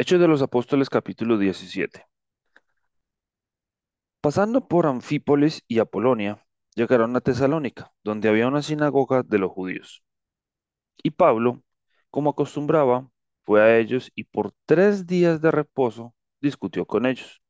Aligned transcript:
Hechos 0.00 0.20
de 0.20 0.28
los 0.28 0.42
Apóstoles 0.42 0.88
capítulo 0.88 1.38
17. 1.38 2.06
Pasando 4.20 4.68
por 4.68 4.86
Anfípolis 4.86 5.64
y 5.66 5.80
Apolonia, 5.80 6.46
llegaron 6.76 7.16
a 7.16 7.20
Tesalónica, 7.20 7.90
donde 8.04 8.28
había 8.28 8.46
una 8.46 8.62
sinagoga 8.62 9.24
de 9.24 9.38
los 9.38 9.50
judíos. 9.50 10.04
Y 11.02 11.10
Pablo, 11.10 11.64
como 12.10 12.30
acostumbraba, 12.30 13.10
fue 13.44 13.60
a 13.60 13.76
ellos 13.76 14.12
y 14.14 14.22
por 14.22 14.52
tres 14.66 15.04
días 15.04 15.40
de 15.40 15.50
reposo 15.50 16.14
discutió 16.40 16.86
con 16.86 17.04
ellos, 17.04 17.42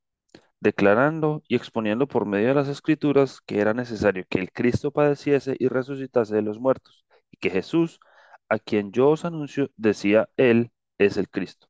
declarando 0.59 1.43
y 1.49 1.55
exponiendo 1.55 2.09
por 2.09 2.25
medio 2.25 2.49
de 2.49 2.55
las 2.55 2.69
escrituras 2.69 3.43
que 3.43 3.61
era 3.61 3.75
necesario 3.75 4.25
que 4.31 4.39
el 4.39 4.53
Cristo 4.53 4.91
padeciese 4.91 5.55
y 5.59 5.69
resucitase 5.69 6.37
de 6.37 6.43
los 6.43 6.59
muertos, 6.59 7.05
y 7.31 7.37
que 7.37 7.51
Jesús, 7.51 8.01
a 8.49 8.59
quien 8.59 8.91
yo 8.91 9.11
os 9.11 9.27
anuncio, 9.27 9.69
decía 9.77 10.31
él, 10.39 10.73
es 10.97 11.19
el 11.19 11.29
Cristo. 11.29 11.68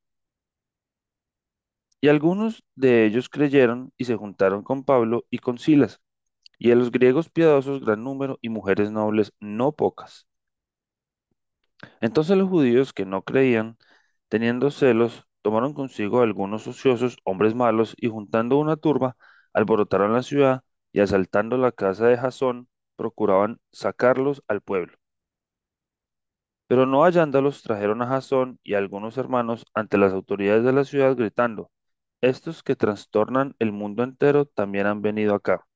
Y 2.00 2.08
algunos 2.08 2.64
de 2.75 3.07
ellos 3.07 3.29
creyeron 3.29 3.93
y 3.96 4.04
se 4.06 4.16
juntaron 4.16 4.64
con 4.64 4.82
Pablo 4.84 5.26
y 5.30 5.39
con 5.39 5.58
Silas, 5.58 6.00
y 6.58 6.72
a 6.72 6.76
los 6.76 6.93
griegos 6.93 7.30
piadosos 7.30 7.80
gran 7.82 8.04
número 8.04 8.39
y 8.43 8.50
mujeres 8.50 8.90
nobles 8.93 9.32
no 9.40 9.72
pocas. 9.72 10.26
Entonces 12.00 12.36
los 12.36 12.48
judíos 12.48 12.92
que 12.92 13.06
no 13.06 13.22
creían, 13.22 13.79
teniendo 14.29 14.70
celos, 14.70 15.26
tomaron 15.42 15.75
consigo 15.75 16.22
algunos 16.22 16.66
ociosos 16.66 17.18
hombres 17.25 17.54
malos 17.54 17.94
y 17.98 18.08
juntando 18.08 18.58
una 18.58 18.76
turba, 18.76 19.17
alborotaron 19.53 20.12
la 20.12 20.22
ciudad 20.25 20.64
y 20.92 21.00
asaltando 21.00 21.56
la 21.58 21.72
casa 21.72 22.06
de 22.08 22.18
Jasón, 22.18 22.68
procuraban 22.96 23.61
sacarlos 23.72 24.42
al 24.48 24.61
pueblo. 24.61 24.98
Pero 26.67 26.86
no 26.86 27.03
hallándolos, 27.03 27.62
trajeron 27.62 28.00
a 28.03 28.06
Jasón 28.06 28.58
y 28.62 28.75
a 28.75 28.78
algunos 28.78 29.18
hermanos 29.18 29.67
ante 29.75 29.98
las 29.98 30.12
autoridades 30.12 30.64
de 30.64 30.72
la 30.72 30.84
ciudad, 30.84 31.14
gritando, 31.17 31.70
Estos 32.20 32.62
que 32.62 32.77
trastornan 32.77 33.55
el 33.59 33.73
mundo 33.73 34.03
entero 34.05 34.45
también 34.47 34.87
han 34.87 35.03
venido 35.03 35.34
acá, 35.34 35.67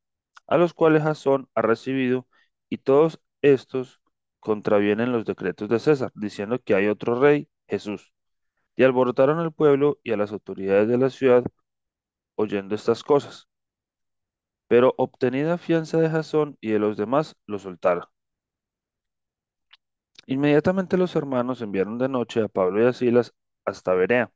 a 0.46 0.58
los 0.58 0.74
cuales 0.74 1.02
Jasón 1.04 1.48
ha 1.54 1.62
recibido, 1.62 2.26
y 2.70 2.78
todos 2.78 3.20
estos 3.42 4.00
contravienen 4.40 5.12
los 5.12 5.24
decretos 5.24 5.68
de 5.68 5.78
César, 5.80 6.12
diciendo 6.14 6.60
que 6.60 6.74
hay 6.74 6.88
otro 6.88 7.20
rey, 7.20 7.48
Jesús. 7.68 8.12
Y 8.76 8.84
alborotaron 8.84 9.38
al 9.40 9.52
pueblo 9.52 10.00
y 10.04 10.12
a 10.12 10.16
las 10.18 10.32
autoridades 10.32 10.88
de 10.88 10.98
la 10.98 11.10
ciudad, 11.10 11.44
oyendo 12.36 12.74
estas 12.74 13.02
cosas. 13.04 13.48
Pero 14.66 14.92
obtenida 14.98 15.56
fianza 15.56 16.00
de 16.00 16.10
Jasón 16.10 16.58
y 16.60 16.70
de 16.72 16.80
los 16.80 16.96
demás, 16.96 17.36
lo 17.46 17.60
soltaron. 17.60 18.06
Inmediatamente 20.26 20.96
los 20.96 21.14
hermanos 21.16 21.60
enviaron 21.62 21.98
de 21.98 22.08
noche 22.08 22.42
a 22.42 22.48
Pablo 22.48 22.82
y 22.82 22.86
a 22.86 22.92
Silas 22.92 23.34
hasta 23.64 23.94
Berea, 23.94 24.32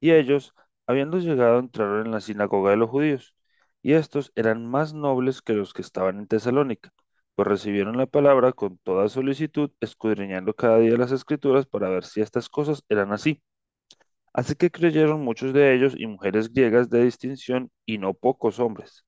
y 0.00 0.12
ellos, 0.12 0.54
habiendo 0.86 1.18
llegado, 1.18 1.58
entraron 1.58 2.06
en 2.06 2.12
la 2.12 2.20
sinagoga 2.20 2.70
de 2.70 2.76
los 2.76 2.90
judíos, 2.90 3.34
y 3.82 3.92
estos 3.94 4.32
eran 4.36 4.66
más 4.66 4.94
nobles 4.94 5.42
que 5.42 5.52
los 5.54 5.72
que 5.74 5.82
estaban 5.82 6.18
en 6.18 6.26
Tesalónica, 6.28 6.92
pues 7.34 7.48
recibieron 7.48 7.96
la 7.98 8.06
palabra 8.06 8.52
con 8.52 8.78
toda 8.78 9.08
solicitud, 9.08 9.70
escudriñando 9.80 10.54
cada 10.54 10.78
día 10.78 10.96
las 10.96 11.12
escrituras 11.12 11.66
para 11.66 11.88
ver 11.90 12.04
si 12.04 12.20
estas 12.20 12.48
cosas 12.48 12.82
eran 12.88 13.12
así. 13.12 13.42
Así 14.32 14.54
que 14.54 14.70
creyeron 14.70 15.22
muchos 15.24 15.52
de 15.52 15.74
ellos 15.74 15.94
y 15.96 16.06
mujeres 16.06 16.52
griegas 16.52 16.90
de 16.90 17.04
distinción 17.04 17.70
y 17.86 17.98
no 17.98 18.14
pocos 18.14 18.60
hombres. 18.60 19.04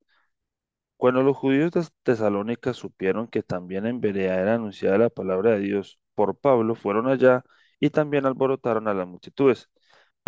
Cuando 0.97 1.23
los 1.23 1.37
judíos 1.37 1.71
de 1.73 1.85
Tesalónica 2.03 2.75
supieron 2.75 3.29
que 3.29 3.43
también 3.43 3.87
en 3.87 4.01
Berea 4.01 4.41
era 4.41 4.55
anunciada 4.55 4.99
la 4.99 5.11
palabra 5.11 5.53
de 5.53 5.61
Dios 5.61 5.99
por 6.15 6.37
Pablo, 6.37 6.75
fueron 6.75 7.09
allá 7.09 7.45
y 7.81 7.91
también 7.91 8.27
alborotaron 8.27 8.89
a 8.89 8.95
las 8.95 9.07
multitudes. 9.07 9.71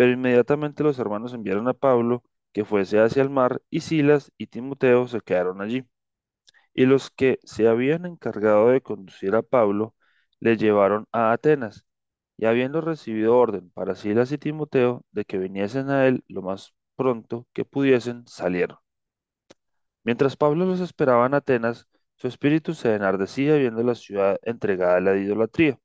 Pero 0.01 0.13
inmediatamente 0.13 0.81
los 0.81 0.97
hermanos 0.97 1.31
enviaron 1.31 1.67
a 1.67 1.75
Pablo 1.75 2.23
que 2.53 2.65
fuese 2.65 2.99
hacia 2.99 3.21
el 3.21 3.29
mar, 3.29 3.61
y 3.69 3.81
Silas 3.81 4.31
y 4.35 4.47
Timoteo 4.47 5.07
se 5.07 5.21
quedaron 5.21 5.61
allí. 5.61 5.85
Y 6.73 6.87
los 6.87 7.11
que 7.11 7.39
se 7.43 7.67
habían 7.67 8.05
encargado 8.07 8.69
de 8.69 8.81
conducir 8.81 9.35
a 9.35 9.43
Pablo 9.43 9.95
le 10.39 10.57
llevaron 10.57 11.07
a 11.11 11.31
Atenas, 11.33 11.85
y 12.37 12.45
habiendo 12.45 12.81
recibido 12.81 13.37
orden 13.37 13.69
para 13.71 13.95
Silas 13.95 14.31
y 14.31 14.39
Timoteo 14.39 15.05
de 15.11 15.25
que 15.25 15.37
viniesen 15.37 15.89
a 15.91 16.07
él 16.07 16.23
lo 16.27 16.41
más 16.41 16.73
pronto 16.95 17.47
que 17.53 17.65
pudiesen, 17.65 18.27
salieron. 18.27 18.77
Mientras 20.03 20.37
Pablo 20.37 20.65
los 20.65 20.79
esperaba 20.79 21.25
en 21.25 21.33
Atenas, 21.33 21.87
su 22.15 22.27
espíritu 22.27 22.73
se 22.75 22.93
enardecía 22.93 23.55
viendo 23.55 23.81
la 23.83 23.95
ciudad 23.95 24.37
entregada 24.43 24.97
a 24.97 25.01
la 25.01 25.17
idolatría. 25.17 25.79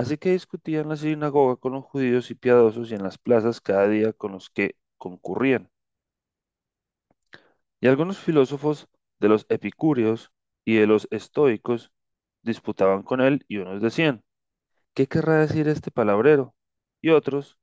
Así 0.00 0.16
que 0.16 0.30
discutía 0.32 0.80
en 0.80 0.88
la 0.88 0.96
sinagoga 0.96 1.56
con 1.56 1.72
los 1.74 1.84
judíos 1.84 2.30
y 2.30 2.34
piadosos 2.34 2.90
y 2.90 2.94
en 2.94 3.02
las 3.02 3.18
plazas 3.18 3.60
cada 3.60 3.86
día 3.86 4.14
con 4.14 4.32
los 4.32 4.48
que 4.48 4.76
concurrían. 4.96 5.70
Y 7.82 7.86
algunos 7.86 8.18
filósofos 8.18 8.88
de 9.18 9.28
los 9.28 9.44
epicúreos 9.50 10.32
y 10.64 10.76
de 10.76 10.86
los 10.86 11.06
estoicos 11.10 11.92
disputaban 12.40 13.02
con 13.02 13.20
él 13.20 13.44
y 13.46 13.58
unos 13.58 13.82
decían, 13.82 14.24
¿qué 14.94 15.06
querrá 15.06 15.40
decir 15.40 15.68
este 15.68 15.90
palabrero? 15.90 16.54
Y 17.02 17.10
otros, 17.10 17.58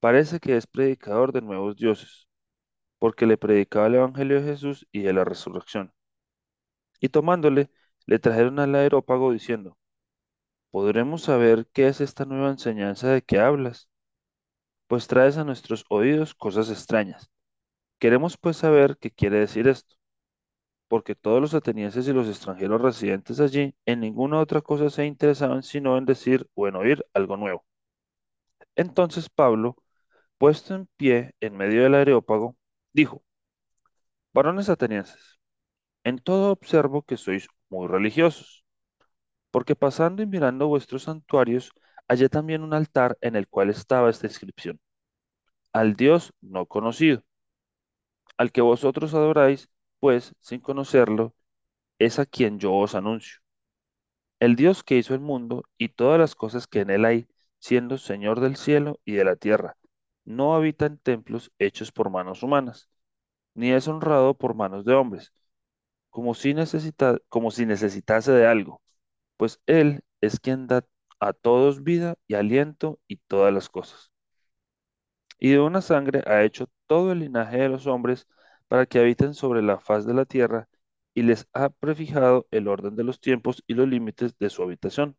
parece 0.00 0.40
que 0.40 0.58
es 0.58 0.66
predicador 0.66 1.32
de 1.32 1.40
nuevos 1.40 1.76
dioses, 1.76 2.28
porque 2.98 3.26
le 3.26 3.38
predicaba 3.38 3.86
el 3.86 3.94
evangelio 3.96 4.42
de 4.42 4.48
Jesús 4.50 4.86
y 4.92 5.00
de 5.02 5.14
la 5.14 5.24
resurrección. 5.24 5.94
Y 7.00 7.08
tomándole, 7.08 7.70
le 8.06 8.18
trajeron 8.18 8.58
al 8.58 8.74
aerópago 8.74 9.32
diciendo, 9.32 9.78
¿podremos 10.70 11.22
saber 11.22 11.66
qué 11.72 11.88
es 11.88 12.00
esta 12.00 12.24
nueva 12.24 12.50
enseñanza 12.50 13.08
de 13.10 13.22
que 13.22 13.38
hablas? 13.38 13.88
Pues 14.88 15.06
traes 15.06 15.38
a 15.38 15.44
nuestros 15.44 15.84
oídos 15.88 16.34
cosas 16.34 16.70
extrañas. 16.70 17.30
Queremos 17.98 18.38
pues 18.38 18.58
saber 18.58 18.98
qué 18.98 19.10
quiere 19.10 19.38
decir 19.40 19.68
esto, 19.68 19.96
porque 20.88 21.14
todos 21.14 21.40
los 21.40 21.54
atenienses 21.54 22.08
y 22.08 22.12
los 22.12 22.28
extranjeros 22.28 22.82
residentes 22.82 23.40
allí 23.40 23.74
en 23.86 24.00
ninguna 24.00 24.40
otra 24.40 24.60
cosa 24.62 24.90
se 24.90 25.06
interesaban 25.06 25.62
sino 25.62 25.96
en 25.98 26.06
decir 26.06 26.48
o 26.54 26.68
en 26.68 26.76
oír 26.76 27.04
algo 27.14 27.36
nuevo. 27.36 27.64
Entonces 28.74 29.28
Pablo, 29.30 29.76
puesto 30.38 30.74
en 30.74 30.88
pie 30.96 31.34
en 31.40 31.56
medio 31.56 31.82
del 31.84 31.94
areópago, 31.96 32.56
dijo, 32.92 33.22
varones 34.32 34.68
atenienses, 34.68 35.38
en 36.04 36.18
todo 36.18 36.52
observo 36.52 37.02
que 37.02 37.16
sois 37.16 37.48
muy 37.70 37.88
religiosos, 37.88 38.59
porque 39.50 39.76
pasando 39.76 40.22
y 40.22 40.26
mirando 40.26 40.68
vuestros 40.68 41.04
santuarios, 41.04 41.72
hallé 42.08 42.28
también 42.28 42.62
un 42.62 42.74
altar 42.74 43.16
en 43.20 43.36
el 43.36 43.48
cual 43.48 43.70
estaba 43.70 44.10
esta 44.10 44.26
inscripción, 44.26 44.80
al 45.72 45.96
Dios 45.96 46.32
no 46.40 46.66
conocido, 46.66 47.24
al 48.38 48.50
que 48.52 48.60
vosotros 48.60 49.14
adoráis, 49.14 49.68
pues, 50.00 50.34
sin 50.40 50.60
conocerlo, 50.60 51.34
es 51.98 52.18
a 52.20 52.26
quien 52.26 52.58
yo 52.60 52.74
os 52.74 52.94
anuncio. 52.94 53.38
El 54.40 54.56
Dios 54.56 54.82
que 54.82 54.96
hizo 54.96 55.14
el 55.14 55.20
mundo 55.20 55.64
y 55.78 55.88
todas 55.90 56.18
las 56.18 56.34
cosas 56.34 56.66
que 56.66 56.80
en 56.80 56.90
él 56.90 57.04
hay, 57.04 57.28
siendo 57.58 57.98
Señor 57.98 58.40
del 58.40 58.56
cielo 58.56 58.98
y 59.04 59.12
de 59.12 59.24
la 59.24 59.36
tierra, 59.36 59.76
no 60.24 60.54
habita 60.54 60.86
en 60.86 60.98
templos 60.98 61.52
hechos 61.58 61.92
por 61.92 62.10
manos 62.10 62.42
humanas, 62.42 62.88
ni 63.54 63.72
es 63.72 63.88
honrado 63.88 64.34
por 64.38 64.54
manos 64.54 64.84
de 64.84 64.94
hombres, 64.94 65.32
como 66.10 66.34
si 66.34 66.54
como 67.28 67.50
si 67.50 67.66
necesitase 67.66 68.32
de 68.32 68.46
algo, 68.46 68.82
pues 69.40 69.60
Él 69.66 70.02
es 70.20 70.38
quien 70.38 70.66
da 70.66 70.86
a 71.18 71.32
todos 71.32 71.82
vida 71.82 72.16
y 72.28 72.34
aliento 72.34 73.00
y 73.08 73.16
todas 73.16 73.54
las 73.54 73.70
cosas. 73.70 74.12
Y 75.40 75.50
de 75.52 75.60
una 75.60 75.80
sangre 75.80 76.22
ha 76.26 76.42
hecho 76.44 76.68
todo 76.86 77.10
el 77.12 77.20
linaje 77.20 77.58
de 77.58 77.68
los 77.68 77.86
hombres 77.86 78.26
para 78.68 78.86
que 78.86 78.98
habiten 79.00 79.34
sobre 79.34 79.62
la 79.62 79.80
faz 79.80 80.06
de 80.06 80.14
la 80.14 80.24
tierra, 80.26 80.68
y 81.14 81.22
les 81.22 81.48
ha 81.54 81.70
prefijado 81.70 82.46
el 82.52 82.68
orden 82.68 82.94
de 82.96 83.04
los 83.04 83.20
tiempos 83.20 83.62
y 83.66 83.74
los 83.74 83.88
límites 83.88 84.38
de 84.38 84.50
su 84.50 84.62
habitación, 84.62 85.16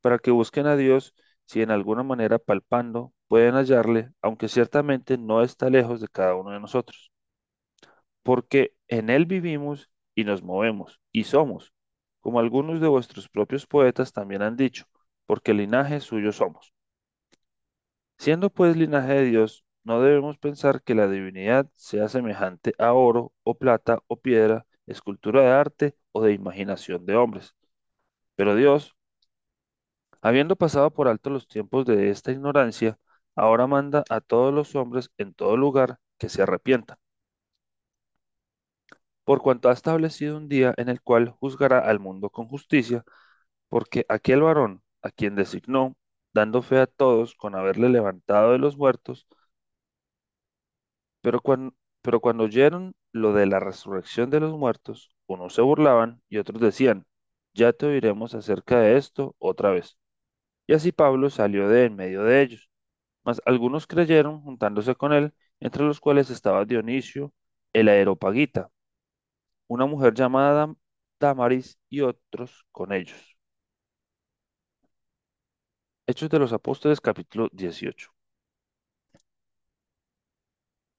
para 0.00 0.18
que 0.18 0.30
busquen 0.32 0.66
a 0.66 0.76
Dios 0.76 1.14
si 1.46 1.62
en 1.62 1.70
alguna 1.72 2.02
manera 2.04 2.38
palpando 2.38 3.12
pueden 3.28 3.54
hallarle, 3.56 4.12
aunque 4.22 4.48
ciertamente 4.48 5.18
no 5.18 5.42
está 5.42 5.70
lejos 5.70 6.00
de 6.00 6.08
cada 6.08 6.34
uno 6.36 6.52
de 6.52 6.60
nosotros. 6.60 7.12
Porque 8.22 8.74
en 8.88 9.08
Él 9.10 9.24
vivimos 9.26 9.90
y 10.14 10.24
nos 10.24 10.42
movemos 10.42 11.00
y 11.12 11.24
somos, 11.24 11.72
como 12.26 12.40
algunos 12.40 12.80
de 12.80 12.88
vuestros 12.88 13.28
propios 13.28 13.68
poetas 13.68 14.12
también 14.12 14.42
han 14.42 14.56
dicho, 14.56 14.86
porque 15.26 15.54
linaje 15.54 16.00
suyo 16.00 16.32
somos. 16.32 16.72
Siendo 18.18 18.50
pues 18.50 18.76
linaje 18.76 19.14
de 19.14 19.24
Dios, 19.24 19.64
no 19.84 20.00
debemos 20.02 20.36
pensar 20.36 20.82
que 20.82 20.94
la 20.94 21.08
divinidad 21.08 21.66
sea 21.76 22.08
semejante 22.08 22.74
a 22.78 22.92
oro 22.92 23.32
o 23.44 23.54
plata 23.56 24.00
o 24.08 24.16
piedra, 24.16 24.66
escultura 24.86 25.42
de 25.42 25.48
arte 25.50 25.96
o 26.12 26.22
de 26.22 26.32
imaginación 26.32 27.06
de 27.06 27.16
hombres. 27.16 27.54
Pero 28.36 28.56
Dios, 28.56 28.96
habiendo 30.20 30.56
pasado 30.56 30.90
por 30.92 31.08
alto 31.08 31.30
los 31.30 31.48
tiempos 31.48 31.86
de 31.86 32.10
esta 32.10 32.30
ignorancia, 32.32 32.98
ahora 33.34 33.66
manda 33.66 34.04
a 34.10 34.20
todos 34.20 34.52
los 34.52 34.74
hombres 34.76 35.10
en 35.16 35.32
todo 35.32 35.56
lugar 35.56 35.98
que 36.18 36.28
se 36.28 36.42
arrepientan, 36.42 36.98
por 39.26 39.42
cuanto 39.42 39.70
ha 39.70 39.74
establecido 39.74 40.38
un 40.38 40.48
día 40.50 40.74
en 40.78 40.88
el 40.90 41.02
cual 41.02 41.30
juzgará 41.30 41.80
al 41.80 42.00
mundo 42.00 42.30
con 42.30 42.48
justicia, 42.48 43.04
porque 43.68 44.06
aquel 44.10 44.42
varón 44.42 44.82
a 45.02 45.10
quien 45.12 45.36
designó, 45.36 45.96
dando 46.34 46.62
fe 46.62 46.78
a 46.80 46.86
todos 46.88 47.34
con 47.36 47.54
haberle 47.56 47.88
levantado 47.90 48.52
de 48.52 48.58
los 48.60 48.76
muertos, 48.78 49.28
Pero 51.22 51.40
cuando, 51.40 52.44
oyeron 52.44 52.94
lo 53.12 53.32
de 53.32 53.46
la 53.46 53.60
resurrección 53.60 54.30
de 54.30 54.40
los 54.40 54.52
muertos, 54.56 55.10
unos 55.26 55.54
se 55.54 55.62
burlaban 55.62 56.22
y 56.28 56.38
otros 56.38 56.60
decían, 56.60 57.06
ya 57.54 57.72
te 57.72 57.86
oiremos 57.86 58.34
acerca 58.34 58.80
de 58.80 58.96
esto 58.96 59.34
otra 59.38 59.70
vez. 59.70 59.98
Y 60.66 60.74
así 60.74 60.92
Pablo 60.92 61.30
salió 61.30 61.68
de 61.68 61.86
en 61.86 61.96
medio 61.96 62.24
de 62.24 62.42
ellos. 62.42 62.70
Mas 63.24 63.42
algunos 63.46 63.86
creyeron 63.88 64.42
juntándose 64.42 64.94
con 64.96 65.12
él, 65.14 65.34
entre 65.60 65.84
los 65.84 66.00
cuales 66.00 66.30
estaba 66.30 66.64
Dionisio, 66.66 67.34
el 67.74 67.88
Areopagita, 67.88 68.70
una 69.68 69.86
mujer 69.86 70.14
llamada 70.14 70.66
Dam- 70.66 70.76
Damaris 71.20 71.78
y 71.88 72.00
otros 72.02 72.66
con 72.72 72.92
ellos. 72.92 73.16
Hechos 76.08 76.28
de 76.30 76.40
los 76.40 76.52
Apóstoles 76.52 77.00
capítulo 77.00 77.48
18. 77.52 78.10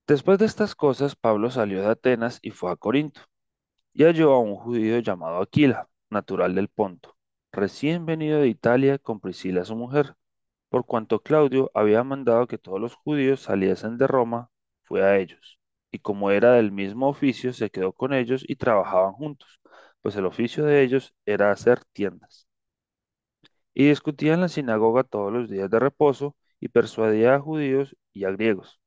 Después 0.07 0.39
de 0.39 0.45
estas 0.45 0.73
cosas, 0.75 1.15
Pablo 1.15 1.51
salió 1.51 1.81
de 1.81 1.87
Atenas 1.87 2.39
y 2.41 2.49
fue 2.51 2.71
a 2.71 2.75
Corinto, 2.75 3.21
y 3.93 4.03
halló 4.05 4.33
a 4.33 4.39
un 4.39 4.55
judío 4.55 4.99
llamado 4.99 5.41
Aquila, 5.41 5.89
natural 6.09 6.55
del 6.55 6.69
Ponto, 6.69 7.17
recién 7.51 8.05
venido 8.05 8.39
de 8.41 8.47
Italia 8.49 8.99
con 8.99 9.19
Priscila 9.21 9.65
su 9.65 9.75
mujer, 9.75 10.15
por 10.69 10.85
cuanto 10.85 11.21
Claudio 11.23 11.71
había 11.73 12.03
mandado 12.03 12.47
que 12.47 12.57
todos 12.59 12.81
los 12.81 12.95
judíos 12.95 13.41
saliesen 13.41 13.97
de 13.97 14.07
Roma, 14.07 14.51
fue 14.83 15.03
a 15.03 15.17
ellos, 15.17 15.59
y 15.91 15.99
como 15.99 16.31
era 16.31 16.53
del 16.53 16.71
mismo 16.71 17.09
oficio, 17.09 17.53
se 17.53 17.69
quedó 17.69 17.93
con 17.93 18.13
ellos 18.13 18.43
y 18.47 18.55
trabajaban 18.57 19.13
juntos, 19.13 19.59
pues 20.01 20.15
el 20.15 20.25
oficio 20.25 20.65
de 20.65 20.83
ellos 20.83 21.13
era 21.25 21.51
hacer 21.51 21.83
tiendas. 21.93 22.47
Y 23.73 23.87
discutía 23.89 24.33
en 24.33 24.41
la 24.41 24.49
sinagoga 24.49 25.03
todos 25.03 25.31
los 25.31 25.49
días 25.49 25.69
de 25.69 25.79
reposo, 25.79 26.35
y 26.59 26.69
persuadía 26.69 27.35
a 27.35 27.39
judíos 27.39 27.95
y 28.13 28.25
a 28.25 28.31
griegos. 28.31 28.79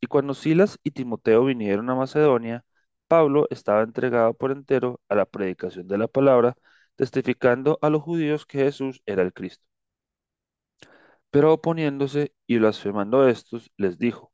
Y 0.00 0.06
cuando 0.06 0.34
Silas 0.34 0.78
y 0.82 0.90
Timoteo 0.92 1.44
vinieron 1.44 1.88
a 1.90 1.94
Macedonia, 1.94 2.64
Pablo 3.08 3.46
estaba 3.50 3.82
entregado 3.82 4.34
por 4.34 4.50
entero 4.52 5.00
a 5.08 5.14
la 5.14 5.26
predicación 5.26 5.88
de 5.88 5.98
la 5.98 6.08
palabra, 6.08 6.56
testificando 6.96 7.78
a 7.82 7.90
los 7.90 8.02
judíos 8.02 8.46
que 8.46 8.58
Jesús 8.58 9.02
era 9.06 9.22
el 9.22 9.32
Cristo. 9.32 9.64
Pero 11.30 11.52
oponiéndose 11.52 12.32
y 12.46 12.58
blasfemando 12.58 13.22
a 13.22 13.30
estos, 13.30 13.70
les 13.76 13.98
dijo, 13.98 14.29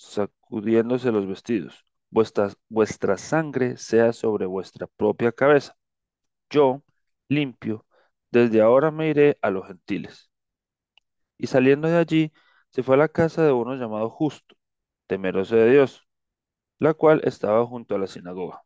sacudiéndose 0.00 1.12
los 1.12 1.26
vestidos, 1.26 1.84
vuestra, 2.10 2.50
vuestra 2.68 3.18
sangre 3.18 3.76
sea 3.76 4.12
sobre 4.12 4.46
vuestra 4.46 4.86
propia 4.86 5.32
cabeza. 5.32 5.76
Yo, 6.50 6.82
limpio, 7.28 7.86
desde 8.30 8.62
ahora 8.62 8.90
me 8.92 9.08
iré 9.10 9.38
a 9.42 9.50
los 9.50 9.66
gentiles. 9.68 10.30
Y 11.38 11.46
saliendo 11.48 11.88
de 11.88 11.96
allí, 11.98 12.32
se 12.70 12.82
fue 12.84 12.94
a 12.94 12.98
la 12.98 13.08
casa 13.08 13.42
de 13.44 13.50
uno 13.52 13.74
llamado 13.74 14.10
Justo, 14.10 14.54
temeroso 15.08 15.56
de 15.56 15.70
Dios, 15.72 16.06
la 16.78 16.94
cual 16.94 17.22
estaba 17.24 17.66
junto 17.66 17.94
a 17.96 17.98
la 17.98 18.06
sinagoga. 18.08 18.62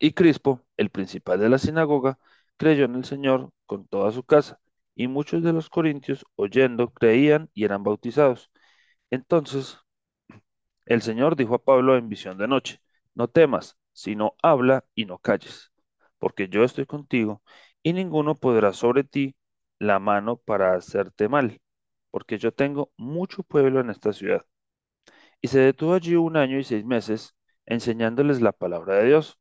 Y 0.00 0.12
Crispo, 0.12 0.64
el 0.76 0.90
principal 0.90 1.40
de 1.40 1.48
la 1.48 1.58
sinagoga, 1.58 2.18
creyó 2.56 2.84
en 2.84 2.94
el 2.96 3.04
Señor 3.04 3.50
con 3.66 3.86
toda 3.86 4.12
su 4.12 4.24
casa, 4.24 4.60
y 4.94 5.06
muchos 5.08 5.42
de 5.42 5.52
los 5.52 5.70
corintios, 5.70 6.24
oyendo, 6.36 6.90
creían 6.92 7.50
y 7.54 7.64
eran 7.64 7.82
bautizados. 7.84 8.50
Entonces 9.10 9.78
el 10.86 11.02
Señor 11.02 11.36
dijo 11.36 11.54
a 11.54 11.62
Pablo 11.62 11.96
en 11.96 12.08
visión 12.08 12.36
de 12.38 12.48
noche, 12.48 12.80
no 13.14 13.28
temas, 13.28 13.78
sino 13.92 14.34
habla 14.42 14.84
y 14.94 15.04
no 15.04 15.18
calles, 15.18 15.72
porque 16.18 16.48
yo 16.48 16.64
estoy 16.64 16.86
contigo, 16.86 17.42
y 17.82 17.92
ninguno 17.92 18.34
podrá 18.34 18.72
sobre 18.72 19.04
ti 19.04 19.36
la 19.78 19.98
mano 20.00 20.36
para 20.36 20.74
hacerte 20.74 21.28
mal, 21.28 21.60
porque 22.10 22.38
yo 22.38 22.52
tengo 22.52 22.90
mucho 22.96 23.42
pueblo 23.44 23.80
en 23.80 23.90
esta 23.90 24.12
ciudad. 24.12 24.44
Y 25.40 25.48
se 25.48 25.60
detuvo 25.60 25.94
allí 25.94 26.16
un 26.16 26.36
año 26.36 26.58
y 26.58 26.64
seis 26.64 26.84
meses, 26.84 27.36
enseñándoles 27.66 28.40
la 28.40 28.52
palabra 28.52 28.96
de 28.96 29.06
Dios. 29.06 29.38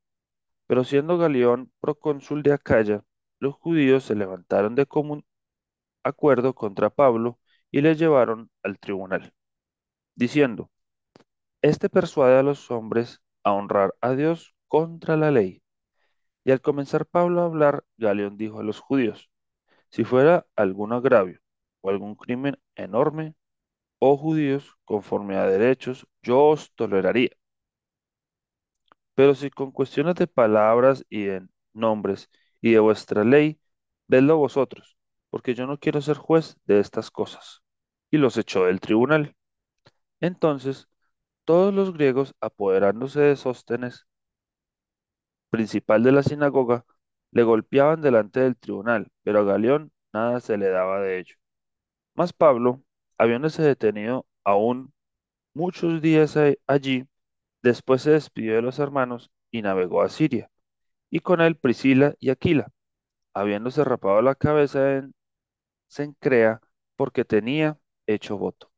Pero 0.68 0.84
siendo 0.84 1.18
Galión 1.18 1.72
procónsul 1.82 2.44
de 2.44 2.54
Acaya, 2.54 3.04
los 3.40 3.56
judíos 3.56 4.04
se 4.06 4.16
levantaron 4.16 4.76
de 4.76 4.86
común 4.88 5.26
acuerdo 6.04 6.56
contra 6.56 6.90
Pablo 6.90 7.40
y 7.72 7.82
le 7.82 7.96
llevaron 7.96 8.50
al 8.64 8.80
tribunal, 8.80 9.34
diciendo, 10.18 10.72
Este 11.62 11.90
persuade 11.90 12.40
a 12.40 12.44
los 12.44 12.72
hombres 12.72 13.22
a 13.44 13.54
honrar 13.54 13.96
a 14.02 14.14
Dios 14.14 14.56
contra 14.68 15.18
la 15.18 15.32
ley. 15.32 15.64
Y 16.46 16.52
al 16.52 16.62
comenzar 16.62 17.06
Pablo 17.06 17.42
a 17.42 17.46
hablar, 17.46 17.86
Galión 17.98 18.38
dijo 18.38 18.60
a 18.60 18.64
los 18.64 18.80
judíos, 18.80 19.32
Si 19.90 20.04
fuera 20.06 20.48
algún 20.56 20.94
agravio 20.94 21.42
o 21.82 21.90
algún 21.92 22.16
crimen 22.16 22.60
enorme, 22.76 23.36
oh 24.00 24.18
judíos, 24.18 24.78
conforme 24.86 25.38
a 25.38 25.48
derechos, 25.48 26.08
yo 26.24 26.46
os 26.50 26.74
toleraría. 26.76 27.32
Pero 29.16 29.36
si 29.36 29.50
con 29.52 29.72
cuestiones 29.72 30.16
de 30.16 30.28
palabras 30.28 31.06
y 31.10 31.26
de 31.26 31.48
nombres 31.74 32.30
y 32.62 32.72
de 32.74 32.80
vuestra 32.80 33.24
ley, 33.24 33.60
vedlo 34.08 34.38
vosotros, 34.38 34.98
porque 35.30 35.56
yo 35.56 35.68
no 35.68 35.80
quiero 35.80 36.02
ser 36.02 36.18
juez 36.18 36.58
de 36.66 36.80
estas 36.80 37.12
cosas. 37.12 37.64
Y 38.12 38.18
los 38.18 38.38
echó 38.38 38.66
del 38.66 38.82
tribunal. 38.82 39.37
Entonces 40.22 40.88
todos 41.46 41.74
los 41.74 41.94
griegos, 41.94 42.36
apoderándose 42.42 43.22
de 43.22 43.36
Sóstenes, 43.38 44.06
principal 45.50 46.04
de 46.04 46.12
la 46.12 46.24
sinagoga, 46.24 46.86
le 47.32 47.44
golpeaban 47.44 48.02
delante 48.02 48.40
del 48.42 48.58
tribunal, 48.58 49.12
pero 49.24 49.40
a 49.40 49.44
Galión 49.44 49.92
nada 50.14 50.40
se 50.40 50.58
le 50.58 50.70
daba 50.70 51.02
de 51.02 51.20
ello. 51.20 51.36
Mas 52.16 52.34
Pablo, 52.34 52.84
habiéndose 53.18 53.64
detenido 53.64 54.28
aún 54.44 54.94
muchos 55.54 56.02
días 56.02 56.38
allí, 56.68 57.06
después 57.64 58.04
se 58.04 58.12
despidió 58.12 58.56
de 58.56 58.62
los 58.62 58.80
hermanos 58.80 59.32
y 59.52 59.62
navegó 59.64 60.02
a 60.04 60.10
Siria, 60.10 60.52
y 61.12 61.22
con 61.22 61.42
él 61.42 61.58
Priscila 61.58 62.16
y 62.20 62.32
Aquila, 62.32 62.72
habiéndose 63.34 63.84
rapado 63.86 64.22
la 64.22 64.36
cabeza 64.36 64.96
en 64.98 65.14
Cencrea, 65.90 66.62
porque 66.98 67.26
tenía 67.26 67.80
hecho 68.08 68.38
voto. 68.38 68.72